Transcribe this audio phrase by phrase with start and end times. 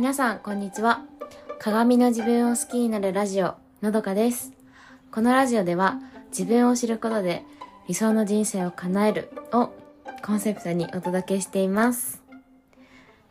[0.00, 1.04] 皆さん、こんにちは。
[1.58, 4.54] 鏡の自分を好きになるラジオ、のどかです。
[5.12, 5.98] このラジオでは、
[6.30, 7.44] 自分を知ることで
[7.86, 9.68] 理想の人生を叶えるを
[10.24, 12.22] コンセプトにお届けしています。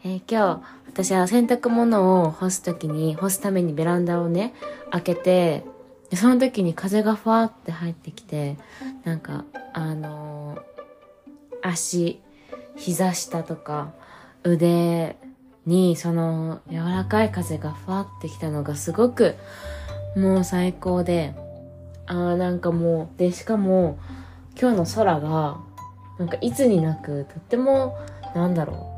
[0.03, 4.53] えー今日、私は洗濯物を干すときに、干すためにベランダをね、
[4.91, 5.65] 開けて、
[6.11, 8.57] でその時に風がふわって入ってきて、
[9.05, 9.43] なんか、
[9.73, 12.21] あのー足、
[12.75, 13.91] 膝下とか、
[14.43, 15.17] 腕
[15.65, 19.35] にその柔らかい風がふわってきたのがすごく
[20.15, 21.35] もう最高で、
[22.07, 23.99] あーなんかもう、で、しかも
[24.59, 25.59] 今日の空が
[26.17, 27.97] なんかいつになくとっても
[28.35, 28.95] なんだろ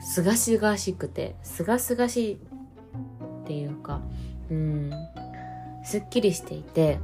[0.00, 2.38] う、すがすがしくて、すがすがしいっ
[3.46, 4.00] ていうか、
[4.50, 4.90] うん、
[5.84, 6.98] すっきりしていて、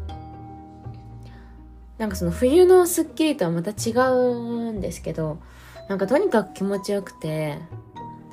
[1.99, 5.39] なんかその冬のスッキリとはまた違うんですけど、
[5.89, 7.59] なんかとにかく気持ちよくて、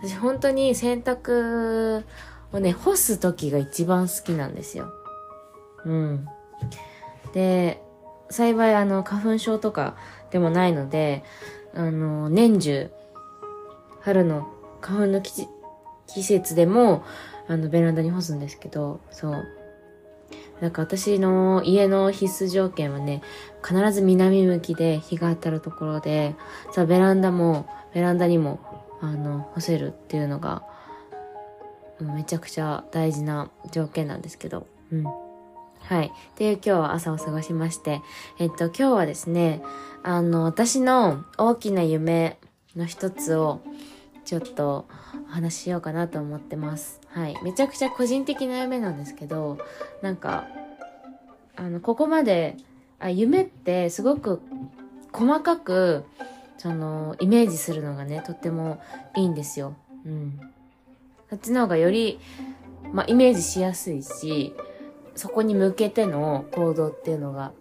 [0.01, 2.03] 私本当に洗濯
[2.53, 4.91] をね、干す時が一番好きなんですよ。
[5.85, 6.27] うん。
[7.33, 7.81] で、
[8.29, 9.95] 幸いあの、花粉症とか
[10.31, 11.23] でもないので、
[11.73, 12.91] あの、年中、
[14.01, 14.47] 春の
[14.81, 15.47] 花粉の季
[16.23, 17.03] 節でも、
[17.47, 19.45] あの、ベランダに干すんですけど、そう。
[20.59, 23.21] なんか私の家の必須条件はね、
[23.63, 26.35] 必ず南向きで日が当たるところで、
[26.71, 28.59] さあベランダも、ベランダにも、
[29.01, 30.63] あの、干せるっていうのが、
[31.99, 35.03] めちゃくちゃ大事な条件なんですけど、うん。
[35.03, 36.07] はい。
[36.07, 38.01] っていう今日は朝を過ごしまして、
[38.39, 39.61] えっと、今日はですね、
[40.03, 42.37] あの、私の大きな夢
[42.75, 43.61] の一つを、
[44.25, 44.85] ちょっと
[45.29, 46.99] お話ししようかなと思ってます。
[47.07, 47.41] はい。
[47.43, 49.57] めちゃくちゃ個人的な夢なんですけど、
[50.01, 50.47] なんか、
[51.55, 52.57] あの、ここまで、
[52.99, 54.41] あ夢ってすごく
[55.13, 56.03] 細かく、
[56.57, 58.81] その、イメージするのがね、とっても
[59.15, 59.75] いいんですよ。
[60.05, 60.39] うん。
[61.29, 62.19] そっちの方がより、
[62.93, 64.53] まあ、イメージしやすいし、
[65.15, 67.51] そこに向けての行動っていうのが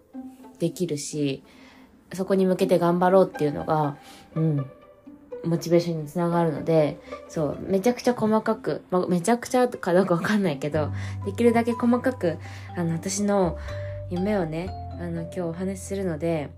[0.58, 1.42] できるし、
[2.12, 3.96] そこに向けて頑張ろうっていうのが、
[4.34, 4.66] うん、
[5.44, 10.90] モチベーションにつながるので、そう、めちゃくちゃ細かく、まあ、めちゃくちゃかどうかわかんないけど、
[11.24, 12.38] できるだけ細かく、
[12.76, 13.58] あの、私の
[14.10, 14.70] 夢をね、
[15.00, 16.50] あの、今日お話しするので、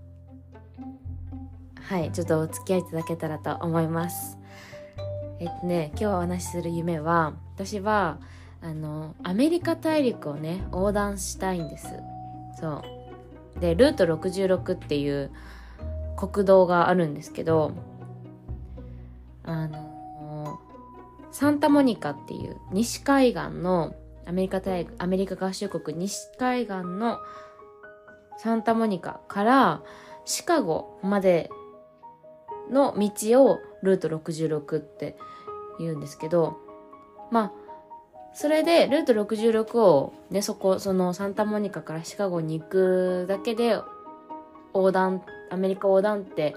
[1.89, 4.37] はい、ちょっとお付き合いいただけたらと思います。
[5.39, 8.19] えっとね、今日お話しする夢は、私は、
[8.61, 11.87] あの、アメリカ大陸をね、横断したいんです。
[12.61, 12.83] そ
[13.57, 13.59] う。
[13.59, 15.31] で、ルート66っていう
[16.15, 17.71] 国道があるんですけど、
[19.43, 20.59] あの、
[21.31, 23.95] サンタモニカっていう西海岸の
[24.27, 27.17] アメリカ大陸、アメリカ合衆国西海岸の
[28.37, 29.81] サンタモニカから
[30.25, 31.49] シカゴまで
[32.69, 35.17] の道をルート66って
[35.79, 36.57] 言うんですけど、
[37.31, 37.51] まあ、
[38.33, 43.79] それでルート66をね、そこ、そのサンタモニカからシカゴに行くだけで
[44.73, 46.55] 横断、アメリカ横断って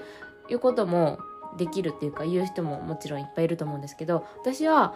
[0.51, 1.19] いうことも
[1.57, 4.95] できるっていうか言う人ももちろんいっぱいいると思うんですけど、私は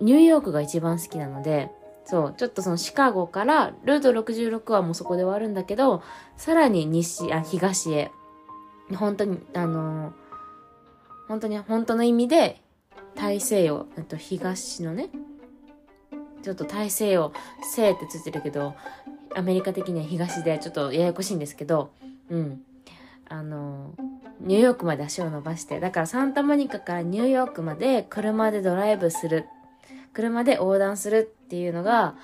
[0.00, 1.70] ニューヨークが一番好きなので、
[2.04, 6.02] そう、ちょっとそのシカゴからルート66はもうそこで終わるんだけど、
[6.36, 8.10] さらに西、あ、東へ、
[8.94, 10.23] 本当に、あのー
[11.28, 12.60] 本当に、本当の意味で、
[13.14, 15.08] 大西洋、えっと、東のね、
[16.42, 18.74] ちょっと大西洋、西ってついてるけど、
[19.34, 21.90] アメリカ的には東でちょっとややこしいんですけど、
[22.28, 22.62] うん。
[23.28, 23.94] あの、
[24.40, 29.46] ニューヨークまで足を伸ばして、だからサンタモニカからニューヨークまで車でドライブする、
[30.12, 32.14] 車で横断するっていうのが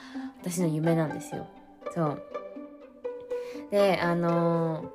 [0.42, 1.46] 私の夢なんですよ。
[1.94, 2.22] そう。
[3.70, 4.92] で、あの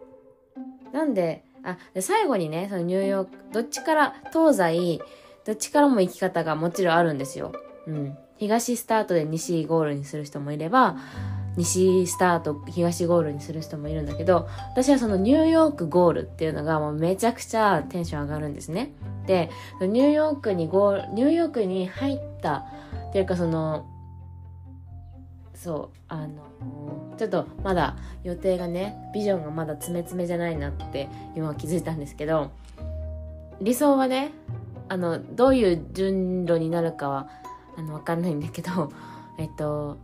[0.93, 4.99] なんで、あ、最後にね、そのニューヨーク、どっちから、東西、
[5.45, 7.51] どっちからも行き方がもちろんあるんですよ。
[7.87, 8.17] うん。
[8.37, 10.97] 東スタートで西ゴールにする人もいれば、
[11.57, 18.91] 西スタート、東ゴールにする人もいるんだけど、私はそのニューヨークゴールっていうのがもうめちゃくちゃテンション上がるんですね。
[19.25, 22.65] で、ニューヨークにゴール、ニューヨークに入った、
[23.09, 23.85] っていうかその、
[25.55, 32.51] そう、あの、ちょっとまだ予定がね、ビジョンがまだ詰め詰めじゃないなって今は気づいたんですけど、
[33.61, 34.31] 理想はね、
[34.89, 37.29] あの、どういう順路になるかは、
[37.77, 38.91] あの、わかんないんだけど、
[39.39, 39.97] えっと、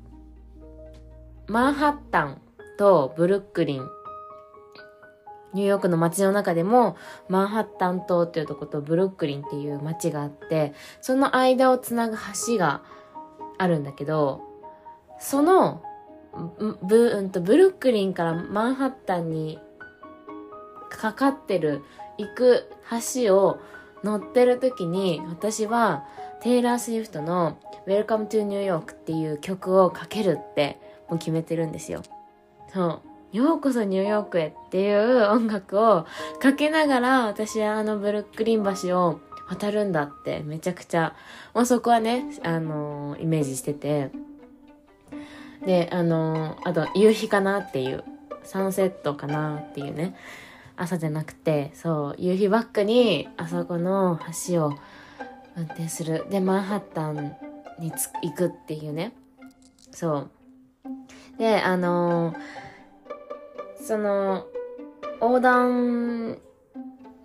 [1.48, 2.42] マンハッタン
[2.77, 3.88] とブルックリン、
[5.53, 6.95] ニューヨークの街の中でも、
[7.27, 12.15] マンハッタン島っていうとことブルックリンっていう街があって、その間をつなぐ
[12.48, 12.81] 橋が
[13.57, 14.50] あるんだけど、
[15.22, 15.84] その、
[16.82, 19.60] ブうんとブルックリンからマンハッタンに
[20.90, 21.84] かかってる、
[22.18, 22.70] 行く
[23.16, 23.60] 橋を
[24.04, 26.04] 乗ってる時に私は
[26.42, 32.02] テイラー・スウィフトの Welcome to New York っていう曲をかけるってもう決めてるんですよ。
[32.74, 33.02] そ
[33.34, 33.38] う。
[33.38, 36.06] ようこそニューヨークへっていう音楽を
[36.42, 41.16] かけながら私はあのブルックリン橋を渡るんだってめちゃくちゃ、
[41.54, 44.10] まあ、そこはね、あのー、イメージしてて。
[45.66, 48.04] で、あの、あと夕日かなっていう、
[48.44, 50.16] サンセットかなっていうね、
[50.75, 54.74] 朝じゃなくて、そう、夕日バックにあそこの橋を
[55.56, 56.25] 運転する。
[56.30, 57.36] で、マンハッタン
[57.80, 59.13] に行くっていうね。
[59.92, 60.31] そう。
[61.38, 64.48] で、あのー、その、
[65.22, 66.40] 横断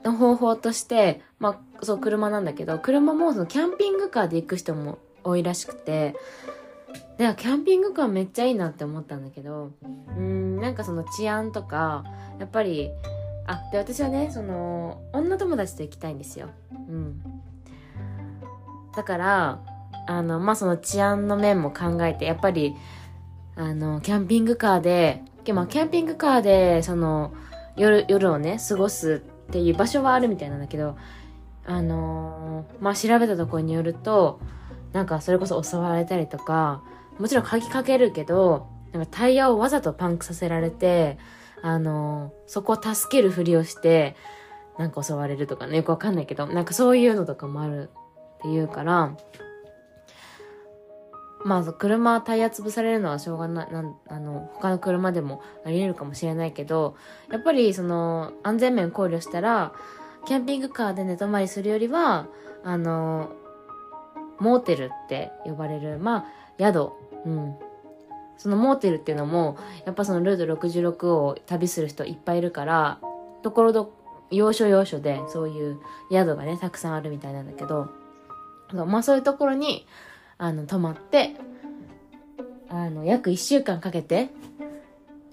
[0.04, 6.14] の方法として、まあ、そう、車なんだけど、車もそのキャンピングカーで行く人も多いらしくて、
[7.18, 9.72] で、キャンピングカーめっちゃいいなって思ったんだけど、
[10.16, 12.04] うん、なんかその治安とか、
[12.38, 12.90] やっぱり、
[13.46, 16.48] あ、で、私はね、その、女友達と行きたいんですよ。
[16.88, 17.22] うん。
[18.94, 19.60] だから、
[20.06, 22.74] あの、まあ、その治安の面も考えて、やっぱり、
[23.54, 25.22] あの、キャンピングカーで、
[25.54, 27.32] まあ、キャンピングカーで、その、
[27.76, 30.96] 夜、夜をね、過ごすっていう場所はあるみたいなんだけど、
[31.64, 34.40] あの、まあ、調べたところによると、
[34.92, 36.82] なんかそれこそ襲われたりとか、
[37.18, 41.18] もちろん鍵かけるけど、なんかタイヤをわざとパンクさせられて、
[41.62, 44.16] あの、そこを助けるふりをして、
[44.78, 47.90] なんか襲われるとかね、よくわかんないけど、なんかそういうのとかもある
[48.38, 49.16] っていうから、
[51.44, 56.96] まあ、車タイヤ潰されるのはしょうがない、なん、あの、他の車でもあり得るかもしれないけど、
[57.30, 59.72] やっぱりその、安全面考慮したら、
[60.26, 62.26] キャンピングカーで寝泊まりするよりは、
[62.64, 63.30] あの、
[64.40, 66.26] モーテルって呼ばれる、まあ、
[66.58, 66.90] 宿、
[67.26, 67.56] うん。
[68.38, 73.00] そのモーテルっていうのも、やっぱそのルート66を旅する人いっぱいいるから、
[73.42, 73.92] ところど、
[74.30, 75.80] 要所要所でそういう
[76.10, 77.90] 宿がね、たくさんあるみたいなんだけど、
[78.72, 79.86] まあそういうところに、
[80.38, 81.36] あの、泊まって、
[82.68, 84.30] あの、約1週間かけて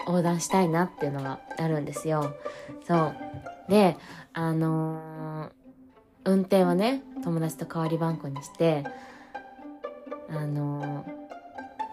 [0.05, 2.35] 横断したいなっていうのがあるんですよ。
[2.87, 3.15] そう。
[3.69, 3.97] で、
[4.33, 5.51] あのー、
[6.25, 8.83] 運転はね、友達と代わり番号にして、
[10.29, 11.22] あのー、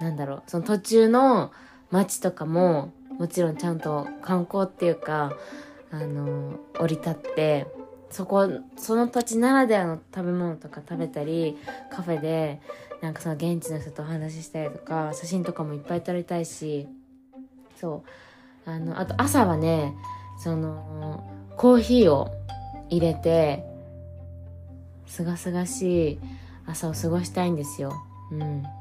[0.00, 1.52] なんだろう、その途中の
[1.90, 5.32] 街とかも、もちろんちゃんと観光っていうか、
[5.90, 7.66] あの、降り立って、
[8.10, 11.58] そこ、その土地ならではの食べ物とか食べたり、
[11.90, 12.60] カフェで、
[13.02, 16.88] なんかその現地の人とお話ししたりとか、写真とかもいっぱい撮りたいし、
[17.76, 18.02] そ
[18.66, 18.70] う。
[18.70, 19.94] あの、あと朝はね、
[20.42, 21.24] その、
[21.56, 22.30] コーヒーを
[22.88, 23.64] 入れて、
[25.06, 26.20] すがすがしい
[26.66, 27.92] 朝を過ごしたいんですよ。
[28.32, 28.79] うん。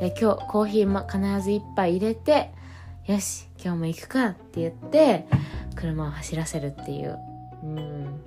[0.00, 2.50] で、今日コーヒー、ま、必ず一杯入れて、
[3.06, 5.26] よし、今日も行くかって言って、
[5.76, 7.18] 車を走らせるっていう。
[7.62, 8.20] うん。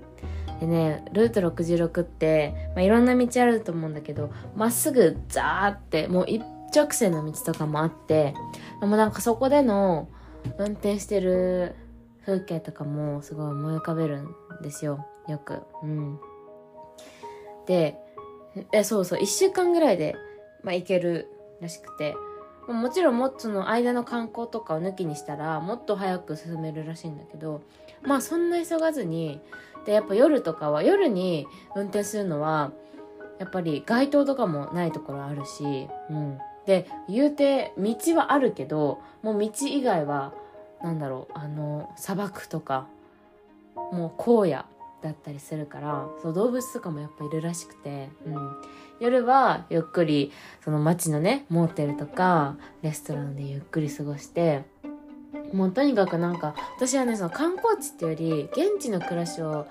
[0.59, 6.43] でね、ルート66って、まあ、いろんな道あると思うんだけど、まっすぐザーって、もう一
[6.75, 8.33] 直線の道とかもあって、
[8.79, 10.09] でもなんかそこでの
[10.57, 11.75] 運転してる
[12.25, 15.05] 風景とかもすごい思い浮かべるんですよ。
[15.27, 15.61] よく。
[15.83, 16.19] うん。
[17.65, 17.97] で、
[18.71, 20.15] え、そうそう、一週間ぐらいで、
[20.63, 21.29] まあ、行ける
[21.61, 22.15] らしくて、
[22.73, 27.61] もちろんもっとその間の観光とかを抜きにしたらもっと早く進めるらしいんだけど
[28.03, 29.39] まあそんな急がずに
[29.85, 32.71] でやっぱ夜とかは夜に運転するのは
[33.39, 40.33] やっぱり街灯とかもないところあるし、うん、で言うて道はあるけどもう道以外は
[40.83, 42.87] なんだろうあの砂漠とか
[43.75, 44.65] もう荒野
[45.01, 48.57] だったりするからそう動物とかもやっぱいるらしくて、うん、
[48.99, 50.31] 夜はゆっくり
[50.63, 54.63] その街のねモーテルとかレストランでゆっくり過ごして
[55.53, 59.67] もうとにかくなんか私はねその観光地っていうより現地の暮らしを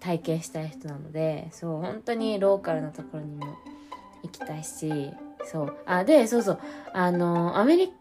[0.00, 3.46] 体験したい人なのでそう本当にローカルなところにも
[4.22, 5.12] 行きたいし
[5.44, 5.76] そう。
[5.86, 6.58] あでそうそう。
[6.92, 7.94] あのアメリカ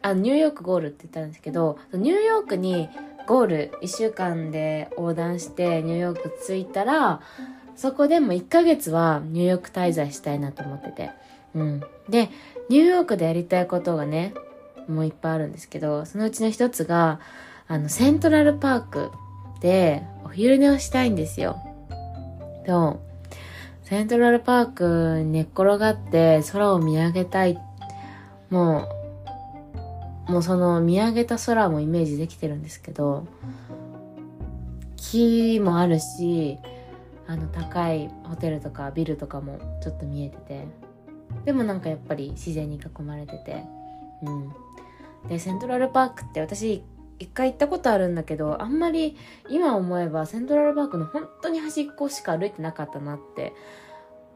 [0.00, 2.88] あニューヨークゴールって言ったんですけどニューヨークに
[3.28, 7.20] ゴール1週間で横断してニューヨーク着いたら
[7.76, 11.10] そこでも1ヶ月はニューヨーク滞在したいなと思ってて。
[11.54, 11.80] うん。
[12.08, 12.28] で、
[12.68, 14.34] ニューヨークでやりたいことがね、
[14.88, 17.20] もういっぱいあるんですけど、そのうちの一つが、
[17.68, 19.12] あの、セントラルパーク
[19.60, 21.58] でお昼寝をしたいんですよ。
[22.66, 23.00] と、
[23.84, 27.58] セントラルパークに寝っ転がって空を見上げたい。
[28.50, 28.88] もう、
[30.28, 33.26] もうその見上げた空もイメージできてるんですけど、
[34.96, 36.58] 木もあるし、
[37.26, 40.66] あの高いホテルとかビルとかもちょっと見えてて
[41.44, 43.64] でもなんかやっぱり自然に囲まれてて
[44.22, 44.52] うん
[45.28, 46.82] でセントラルパークって私
[47.18, 49.16] 一回行ったことあるんだけど、あんまり
[49.50, 53.52] 今思えばセントラルパークの本当に端っこしか歩いてなかったなって。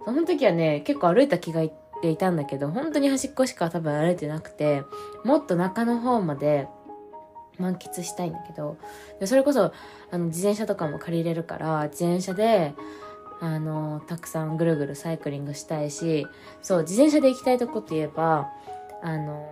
[0.05, 1.63] その時はね、結構歩いた気が
[2.03, 4.83] ていたんだけど、本当に端っこしか多分歩いてなくて、
[5.25, 6.69] もっと中の方まで
[7.59, 8.77] 満喫したいんだけど、
[9.21, 9.73] でそれこそ、
[10.11, 12.75] あの、自転車とかも借りれるから、自転車で、
[13.41, 16.27] あの、たくさんぐるぐるサイクリングしたいし、
[16.61, 18.51] そう、自転車で行きたいとこって言えば、
[19.03, 19.49] あの、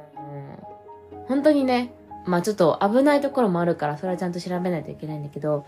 [1.29, 1.95] 本当にね、
[2.27, 5.67] まあちょっと危ないところもあるから、それはちゃんと調べないといけないんだけど、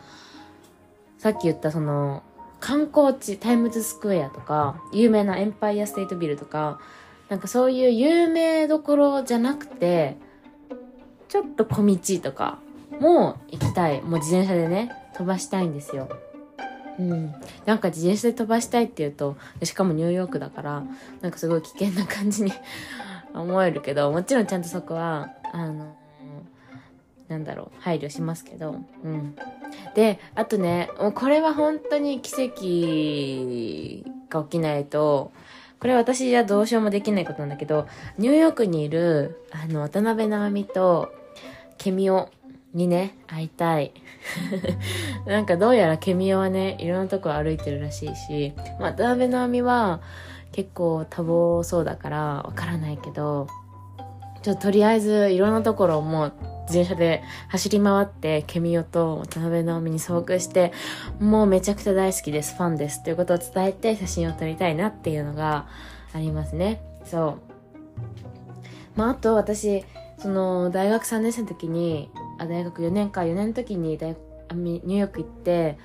[1.19, 2.23] さっき言ったその、
[2.63, 6.79] 観光地、タイムズスクエアとか、有名なエンパイアステートビルとか、
[7.29, 10.17] なんかそういう有名どころじゃなくて、
[11.29, 12.59] ちょっと小道とか
[13.01, 14.01] も行きたい。
[14.03, 16.09] もう自転車でね、飛ばしたいんですよ。
[17.01, 17.35] うん。
[17.67, 20.85] なんか自転車で飛ばしたいって言うと、しかもニューヨークだから、
[21.21, 22.53] なんかすごい危険な感じに
[23.35, 25.97] 思えるけど、もちろんちゃんとそこは、あの、
[27.33, 29.35] なんだろう、配慮しますけど、うん。
[29.95, 35.33] で、あとね、もうこれは本当に奇跡が起きないと、
[35.81, 41.13] これ私じゃどうしようもできないことなんだけど、ニューヨークにいる、あの、渡辺直美と、
[41.79, 42.29] ケミオ
[42.75, 43.93] にね、会いたい。
[45.27, 50.01] なんかどうやらケミオはね、いろんなとこ歩いてるらしいし、渡辺直美は
[50.53, 53.49] 結構多忙そうだからわからないけど、
[54.43, 56.33] ちょっととりあえずいろんなところをもう
[56.69, 60.73] 自転車で走り回って、ケミオと渡辺直美に遭遇して、
[61.21, 65.67] もうめちゃくちゃ大好きです、ファンですということを伝えて写真を撮りたいなっていうのが
[66.15, 66.83] ありますね。
[67.05, 67.53] そう。
[68.97, 69.85] まあ、あと私、
[70.19, 74.17] その、大学3年生の時に、あ、大学4年か、4年の時に大
[74.55, 75.79] ニューヨーク行って、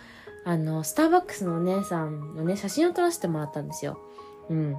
[0.45, 3.99] あの、スターバックスのお姉さんのね、写真を撮らせてもらったんですよ。
[4.49, 4.77] うん。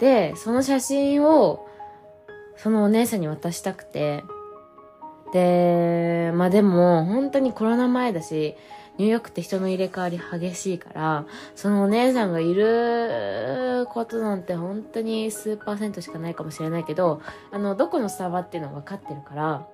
[0.00, 1.66] で、その写真を、
[2.56, 4.24] そのお姉さんに渡したくて、
[5.32, 8.56] で、まあでも、本当にコロナ前だし、
[8.98, 19.68] ニューヨークって人の入れ替わり激しいから、そのお姉さんがいることなんて本当に数パーセントしかないかもしれないけど、あの、どこのスタバっていうのは分かってるから、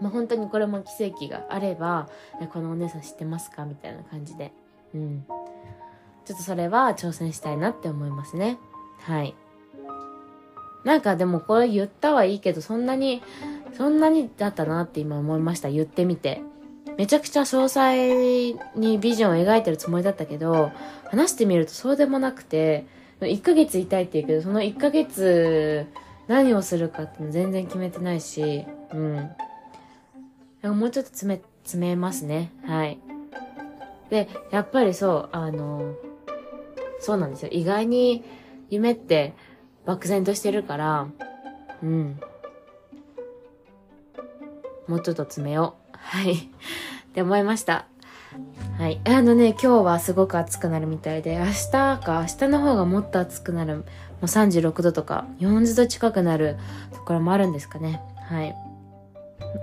[0.00, 2.08] まあ本当にこれも奇跡があれば、
[2.52, 4.52] このお姉さん知ってますかみたいな感じで。
[4.94, 5.24] うん。
[6.24, 8.58] ちょっとそれは挑戦したいなって思いますね。
[9.00, 9.34] はい。
[10.84, 13.22] なんかでもこれ言ったはいいけど、そんなに、
[13.76, 15.68] そんなにだったなって今思いました。
[15.68, 16.42] 言ってみて。
[16.96, 20.70] めちゃくちゃ詳細にビジョンを描いてるつもりだったけど、
[21.10, 22.86] 話してみるとそうでもなくて、
[23.20, 25.86] 1ヶ月いたいって言うけど、その1ヶ月
[26.28, 30.78] 何をするかって全然決めてないし、うん。
[30.78, 32.52] もうちょっと詰め、詰めますね。
[32.64, 32.98] はい。
[34.10, 35.94] で、やっぱりそう、あの、
[37.00, 37.48] そうなんですよ。
[37.50, 38.24] 意外に
[38.70, 39.34] 夢って
[39.84, 41.08] 漠然としてるから、
[41.82, 42.20] うん。
[44.88, 45.96] もうちょっと詰めよう。
[45.96, 46.34] はい。
[46.34, 46.38] っ
[47.14, 47.86] て思いました。
[48.78, 49.00] はい。
[49.04, 53.82] あのね、今日はすごく暑くなるみたいで、明日か、明日の方がもっと暑くなる、も
[54.22, 56.56] う36度とか、40度近くなる
[56.92, 58.00] ところもあるんですかね。
[58.28, 58.54] はい。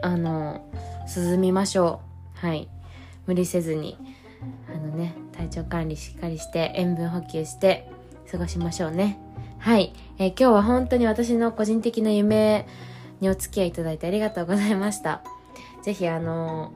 [0.02, 0.66] あの、
[1.16, 2.02] 涼みましょ
[2.42, 2.46] う。
[2.46, 2.70] はい。
[3.28, 3.98] 無理せずに、
[4.74, 7.90] あのね、体調管理しっかりして、塩分補給して、
[8.32, 9.20] 過ごしましょうね。
[9.60, 9.94] はい。
[10.18, 12.66] えー、今日は本当に私の個人的な夢
[13.22, 15.22] にお付き合いいただいてありがとうございました。
[15.84, 16.74] ぜひあの、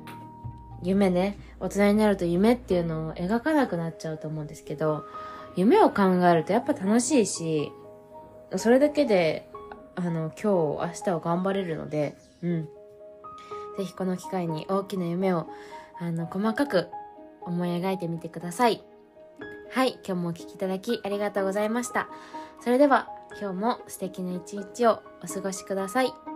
[0.81, 5.03] 夢ね、大人になると夢っていうのを描かなくなっちゃうと思うんですけど、
[5.55, 7.71] 夢を考えるとやっぱ楽しいし、
[8.55, 9.49] それだけで、
[9.95, 12.69] あの、今日、明日を頑張れるので、うん。
[13.77, 15.47] ぜひこの機会に大きな夢を、
[15.99, 16.89] あの、細かく
[17.41, 18.83] 思い描いてみてください。
[19.71, 22.07] はい、今日もお聴きいただきありがとうございました。
[22.61, 23.09] それでは
[23.39, 26.34] 今日も素敵な一日をお過ごしください。